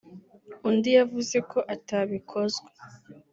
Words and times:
undi 0.69 0.89
yavuze 0.97 1.37
ko 1.51 1.59
atabikozwa 1.75 2.69